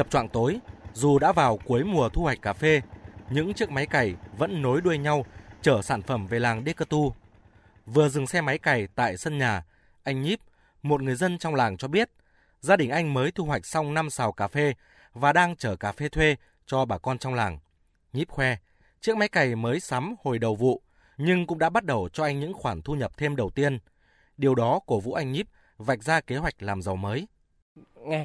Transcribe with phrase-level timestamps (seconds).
[0.00, 0.58] Chập choạng tối,
[0.94, 2.80] dù đã vào cuối mùa thu hoạch cà phê,
[3.30, 5.24] những chiếc máy cày vẫn nối đuôi nhau
[5.62, 6.74] chở sản phẩm về làng Đê
[7.86, 9.64] Vừa dừng xe máy cày tại sân nhà,
[10.02, 10.40] anh Nhíp,
[10.82, 12.10] một người dân trong làng cho biết,
[12.60, 14.74] gia đình anh mới thu hoạch xong 5 xào cà phê
[15.12, 17.58] và đang chở cà phê thuê cho bà con trong làng.
[18.12, 18.56] Nhíp khoe,
[19.00, 20.82] chiếc máy cày mới sắm hồi đầu vụ,
[21.16, 23.78] nhưng cũng đã bắt đầu cho anh những khoản thu nhập thêm đầu tiên.
[24.36, 25.46] Điều đó cổ vũ anh Nhíp
[25.78, 27.26] vạch ra kế hoạch làm giàu mới.
[28.06, 28.24] Nghe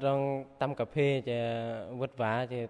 [0.00, 1.32] trong tâm cà phê thì
[1.90, 2.66] vất vả thì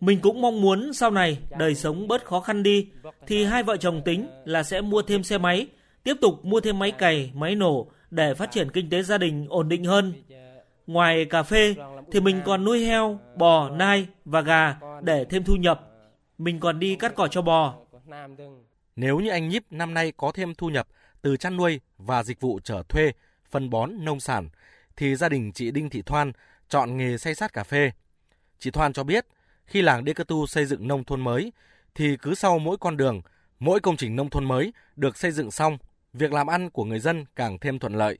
[0.00, 2.88] mình cũng mong muốn sau này đời sống bớt khó khăn đi
[3.26, 5.66] thì hai vợ chồng tính là sẽ mua thêm xe máy,
[6.04, 9.46] tiếp tục mua thêm máy cày, máy nổ để phát triển kinh tế gia đình
[9.48, 10.12] ổn định hơn.
[10.86, 11.74] Ngoài cà phê
[12.12, 15.88] thì mình còn nuôi heo, bò, nai và gà để thêm thu nhập.
[16.38, 17.74] Mình còn đi cắt cỏ cho bò.
[18.96, 20.86] Nếu như anh Nhíp năm nay có thêm thu nhập
[21.22, 23.12] từ chăn nuôi và dịch vụ chở thuê,
[23.52, 24.48] phân bón, nông sản,
[24.96, 26.32] thì gia đình chị Đinh Thị Thoan
[26.68, 27.90] chọn nghề xây sát cà phê.
[28.58, 29.26] Chị Thoan cho biết,
[29.66, 31.52] khi làng Đê Cơ Tu xây dựng nông thôn mới,
[31.94, 33.22] thì cứ sau mỗi con đường,
[33.58, 35.78] mỗi công trình nông thôn mới được xây dựng xong,
[36.12, 38.18] việc làm ăn của người dân càng thêm thuận lợi.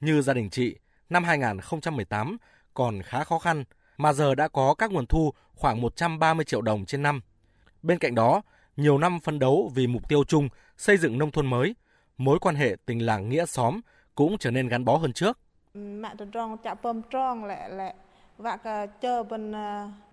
[0.00, 0.76] Như gia đình chị,
[1.10, 2.36] năm 2018
[2.74, 3.64] còn khá khó khăn,
[3.96, 7.20] mà giờ đã có các nguồn thu khoảng 130 triệu đồng trên năm.
[7.82, 8.42] Bên cạnh đó,
[8.76, 11.74] nhiều năm phấn đấu vì mục tiêu chung xây dựng nông thôn mới,
[12.18, 13.80] mối quan hệ tình làng nghĩa xóm
[14.16, 15.38] cũng trở nên gắn bó hơn trước.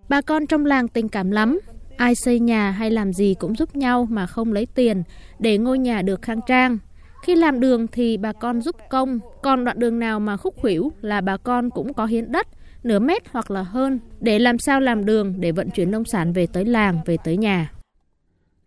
[0.09, 1.59] Bà con trong làng tình cảm lắm,
[1.97, 5.03] ai xây nhà hay làm gì cũng giúp nhau mà không lấy tiền
[5.39, 6.77] để ngôi nhà được khang trang.
[7.23, 10.91] Khi làm đường thì bà con giúp công, còn đoạn đường nào mà khúc khuỷu
[11.01, 12.47] là bà con cũng có hiến đất,
[12.83, 16.33] nửa mét hoặc là hơn, để làm sao làm đường để vận chuyển nông sản
[16.33, 17.71] về tới làng, về tới nhà.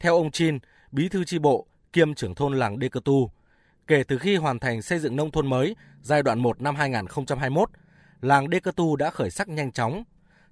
[0.00, 0.58] Theo ông Chin,
[0.92, 3.30] bí thư tri bộ, kiêm trưởng thôn làng Đê Cơ Tu,
[3.86, 7.70] kể từ khi hoàn thành xây dựng nông thôn mới giai đoạn 1 năm 2021,
[8.20, 10.04] làng Đê Cơ Tu đã khởi sắc nhanh chóng.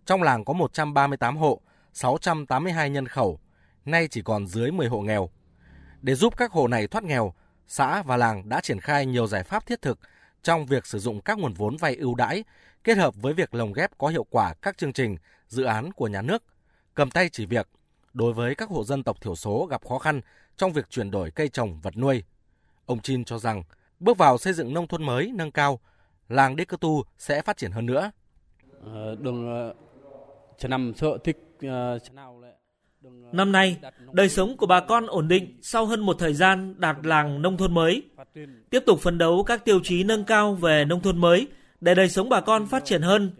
[0.07, 1.61] Trong làng có 138 hộ,
[1.93, 3.41] 682 nhân khẩu,
[3.85, 5.31] nay chỉ còn dưới 10 hộ nghèo.
[6.03, 7.35] Để giúp các hộ này thoát nghèo,
[7.69, 9.99] xã và làng đã triển khai nhiều giải pháp thiết thực
[10.43, 12.45] trong việc sử dụng các nguồn vốn vay ưu đãi
[12.85, 15.17] kết hợp với việc lồng ghép có hiệu quả các chương trình,
[15.49, 16.43] dự án của nhà nước,
[16.95, 17.69] cầm tay chỉ việc
[18.13, 20.21] đối với các hộ dân tộc thiểu số gặp khó khăn
[20.57, 22.25] trong việc chuyển đổi cây trồng vật nuôi.
[22.87, 23.63] Ông Chin cho rằng,
[24.01, 25.81] bước vào xây dựng nông thôn mới nâng cao,
[26.29, 28.11] làng Đê Cơ Tu sẽ phát triển hơn nữa.
[28.85, 29.75] Ờ, ờ,
[33.33, 33.79] năm nay,
[34.13, 37.57] đời sống của bà con ổn định sau hơn một thời gian đạt làng nông
[37.57, 38.03] thôn mới.
[38.71, 41.49] Tiếp tục phấn đấu các tiêu chí nâng cao về nông thôn mới
[41.81, 43.31] để đời sống bà con phát triển hơn.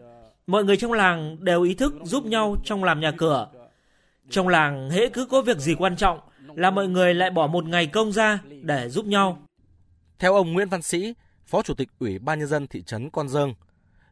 [0.47, 3.49] Mọi người trong làng đều ý thức giúp nhau trong làm nhà cửa.
[4.31, 6.21] Trong làng, hễ cứ có việc gì quan trọng
[6.57, 9.43] là mọi người lại bỏ một ngày công ra để giúp nhau.
[10.19, 11.15] Theo ông Nguyễn Văn Sĩ,
[11.47, 13.55] Phó Chủ tịch Ủy ban Nhân dân thị trấn Con Dương,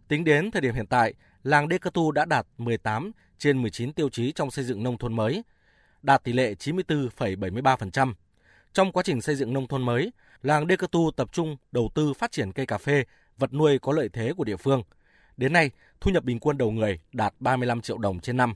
[0.09, 3.93] tính đến thời điểm hiện tại, làng Đê Cơ Tu đã đạt 18 trên 19
[3.93, 5.43] tiêu chí trong xây dựng nông thôn mới,
[6.03, 8.15] đạt tỷ lệ 94,73%.
[8.73, 11.91] Trong quá trình xây dựng nông thôn mới, làng Đê Cơ Tu tập trung đầu
[11.95, 13.05] tư phát triển cây cà phê,
[13.39, 14.83] vật nuôi có lợi thế của địa phương.
[15.37, 15.71] Đến nay,
[16.01, 18.55] thu nhập bình quân đầu người đạt 35 triệu đồng trên năm.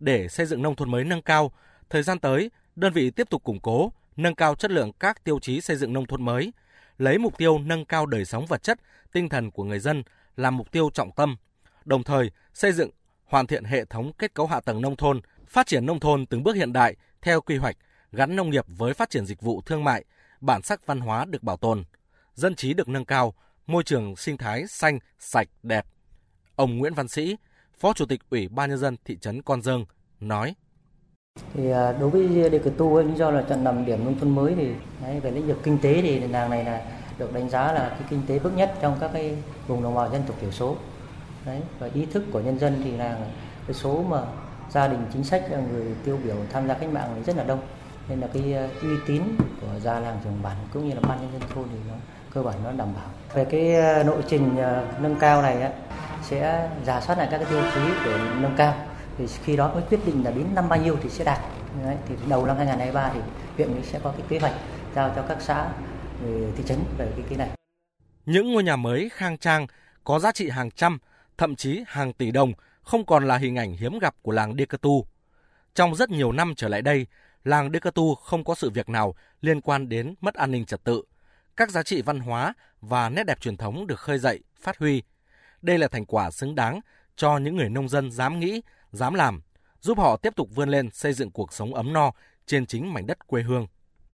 [0.00, 1.52] Để xây dựng nông thôn mới nâng cao,
[1.90, 5.38] thời gian tới, đơn vị tiếp tục củng cố, nâng cao chất lượng các tiêu
[5.38, 6.52] chí xây dựng nông thôn mới,
[6.98, 8.80] lấy mục tiêu nâng cao đời sống vật chất,
[9.12, 10.02] tinh thần của người dân
[10.36, 11.36] làm mục tiêu trọng tâm,
[11.84, 12.90] đồng thời xây dựng,
[13.24, 16.42] hoàn thiện hệ thống kết cấu hạ tầng nông thôn, phát triển nông thôn từng
[16.42, 17.76] bước hiện đại theo quy hoạch,
[18.12, 20.04] gắn nông nghiệp với phát triển dịch vụ thương mại,
[20.40, 21.84] bản sắc văn hóa được bảo tồn,
[22.34, 23.34] dân trí được nâng cao,
[23.66, 25.86] môi trường sinh thái xanh, sạch, đẹp.
[26.56, 27.36] Ông Nguyễn Văn Sĩ,
[27.78, 29.84] Phó Chủ tịch Ủy ban Nhân dân thị trấn Con Dương,
[30.20, 30.54] nói.
[31.54, 34.34] Thì à, đối với Đề Cử Tu, lý do là chọn làm điểm nông thôn
[34.34, 34.70] mới thì
[35.02, 36.80] đấy, về lĩnh vực kinh tế thì làng này là
[37.18, 39.36] được đánh giá là cái kinh tế bước nhất trong các cái
[39.66, 40.76] vùng đồng bào dân tộc thiểu số.
[41.46, 43.16] Đấy, và ý thức của nhân dân thì là
[43.66, 44.20] cái số mà
[44.70, 47.60] gia đình chính sách à, người tiêu biểu tham gia cách mạng rất là đông.
[48.08, 51.18] Nên là cái à, uy tín của gia làng trưởng bản cũng như là ban
[51.20, 51.94] nhân dân thôn thì nó
[52.34, 53.06] cơ bản nó đảm bảo.
[53.34, 53.74] Về cái
[54.04, 54.56] nội trình
[55.00, 55.70] nâng cao này á,
[56.22, 58.74] sẽ giả soát lại các cái tiêu chí để nâng cao
[59.18, 61.40] thì khi đó mới quyết định là đến năm bao nhiêu thì sẽ đạt
[61.82, 63.20] Đấy, thì đầu năm 2023 thì
[63.56, 64.54] huyện sẽ có cái kế hoạch
[64.94, 65.68] giao cho các xã
[66.22, 67.50] ừ, thị trấn về cái cái này
[68.26, 69.66] những ngôi nhà mới khang trang
[70.04, 70.98] có giá trị hàng trăm
[71.38, 72.52] thậm chí hàng tỷ đồng
[72.82, 75.06] không còn là hình ảnh hiếm gặp của làng Đê Cơ Tu.
[75.74, 77.06] Trong rất nhiều năm trở lại đây,
[77.44, 80.64] làng Đê Cơ Tu không có sự việc nào liên quan đến mất an ninh
[80.64, 81.02] trật tự.
[81.56, 85.02] Các giá trị văn hóa và nét đẹp truyền thống được khơi dậy, phát huy.
[85.62, 86.80] Đây là thành quả xứng đáng
[87.16, 88.62] cho những người nông dân dám nghĩ,
[88.96, 89.40] dám làm,
[89.80, 92.12] giúp họ tiếp tục vươn lên xây dựng cuộc sống ấm no
[92.46, 93.66] trên chính mảnh đất quê hương.